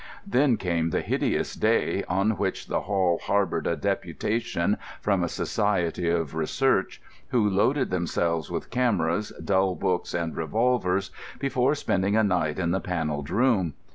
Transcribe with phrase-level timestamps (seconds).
[0.25, 6.09] Then came the hideous day on which the Hall harboured a deputation from a Society
[6.09, 12.57] of Research, who loaded themselves with cameras, dull books, and revolvers, before spending a night
[12.57, 13.75] in the Panelled Room.